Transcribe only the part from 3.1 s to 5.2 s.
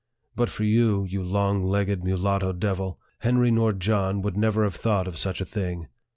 Henry nor John would never have thought of